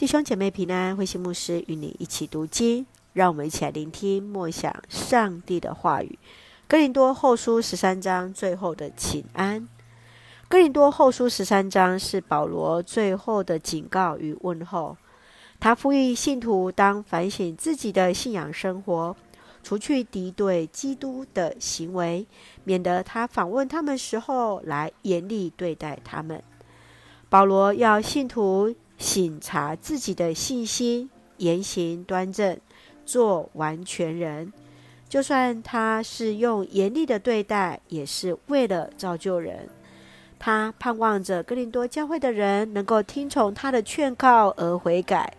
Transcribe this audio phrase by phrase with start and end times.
[0.00, 6.18] 弟兄姐妹平安，慧馨牧师与你一起读经，让我们一起来聆听默想上帝的话语。
[6.66, 9.68] 哥林多后书十三章最后的请安。
[10.48, 14.96] 哥林多后书十三章是保罗最后的警告与问候，
[15.60, 19.14] 他呼吁信徒当反省自己的信仰生活，
[19.62, 22.26] 除去敌对基督的行为，
[22.64, 26.42] 免得他访问他们时候来严厉对待他们。
[27.28, 28.74] 保罗要信徒。
[29.00, 31.08] 省察自己的信心，
[31.38, 32.60] 言行端正，
[33.06, 34.52] 做完全人。
[35.08, 39.68] 就算他是用严厉的对待，也是为了造就人。
[40.38, 45.32] 他盼望着哥林多教会的人能够听从他的劝告而悔改，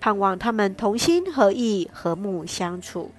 [0.00, 3.10] 盼望他们同心合意、和睦相处，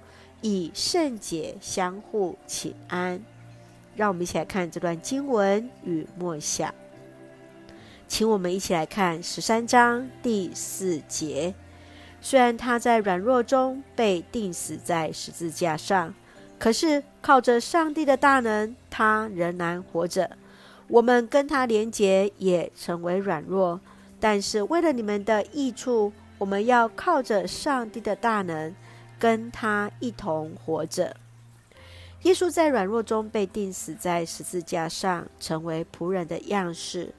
[0.42, 3.22] 以圣洁相互请安。
[3.94, 6.74] 让我们一起来看这段经文与默想。
[8.06, 11.54] 请我们一起来看十三章第四节。
[12.20, 16.14] 虽然他在软弱中被钉死在十字架上，
[16.58, 20.36] 可是靠着上帝的大能，他仍然活着。
[20.88, 23.80] 我们跟他连结，也成为软弱，
[24.20, 28.74] 但是为了你们的益处，我们要靠着上帝的大能，
[29.18, 31.16] 跟他一同活着。
[32.22, 37.12] 耶稣在软弱中被钉死在十字架上，成为仆人的样式。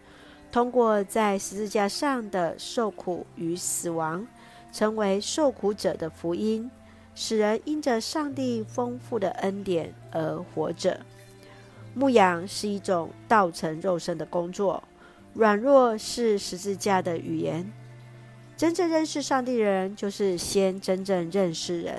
[0.55, 4.25] 通过在十字架上的受苦与死亡，
[4.71, 6.71] 成为受苦者的福音，
[7.13, 11.01] 使人因着上帝丰富的恩典而活着。
[11.93, 14.81] 牧养是一种道成肉身的工作，
[15.33, 17.69] 软弱是十字架的语言。
[18.55, 21.95] 真正认识上帝的人，就是先真正认识人；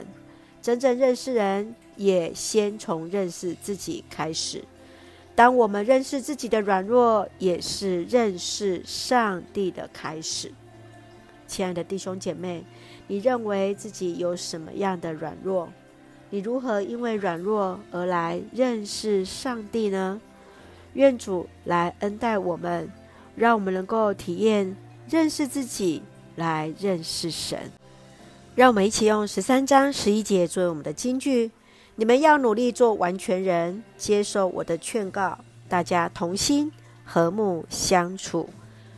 [0.63, 4.65] 真正认识人，也先从认识自己开始。
[5.37, 10.51] 当我们认识自己的软弱，也是认识上帝的开始。
[11.47, 12.65] 亲爱的弟兄姐妹，
[13.07, 15.69] 你认为自己有什么样的软弱？
[16.31, 20.19] 你如何因为软弱而来认识上帝呢？
[20.95, 22.91] 愿主来恩待我们，
[23.37, 24.75] 让我们能够体验
[25.07, 26.03] 认识自己，
[26.37, 27.71] 来认识神。
[28.55, 31.51] 让我们一起用十三章十一节作为我们的金句。
[31.99, 36.71] 你们要努力做完全人，接受我的劝告，大家同心
[37.07, 38.51] 和睦相处。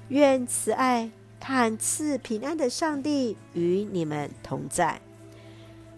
[0.08, 5.00] 愿慈爱看赐平安的上帝与你们同在。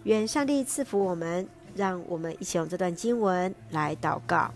[0.03, 4.51] 愿上帝赐福我们，让我们一起用这段经文来祷告。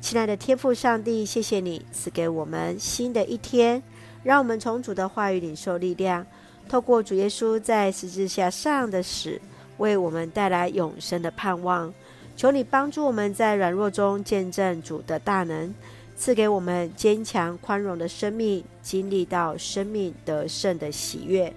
[0.00, 3.80] 亲爱的天父上帝，谢谢你赐给我们新的一天，
[4.24, 6.26] 让我们从主的话语领受力量，
[6.68, 9.40] 透过主耶稣在十字架上的死。
[9.80, 11.92] 为我们带来永生的盼望，
[12.36, 15.74] 求你帮助我们在软弱中见证主的大能，
[16.16, 21.52] 赐给我们坚强宽容的生命，经历到生命得胜的喜悦。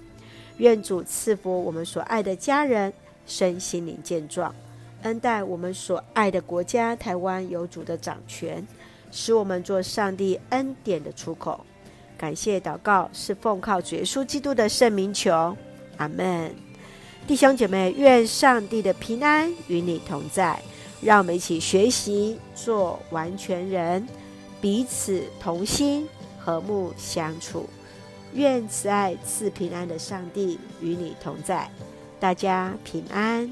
[0.57, 2.93] 愿主赐福我们所爱的家人，
[3.25, 4.55] 身心灵健壮，
[5.01, 8.65] 恩待我们所爱的国家台湾有主的掌权，
[9.11, 11.65] 使我们做上帝恩典的出口。
[12.17, 15.57] 感谢祷告是奉靠主耶稣基督的圣名求，
[15.97, 16.72] 阿门。
[17.25, 20.59] 弟兄姐妹，愿上帝的平安与你同在。
[21.01, 24.05] 让我们一起学习做完全人，
[24.59, 26.07] 彼此同心，
[26.37, 27.69] 和睦相处。
[28.33, 31.69] 愿慈爱赐平安的上帝与你同在。
[32.19, 33.49] 大家平安。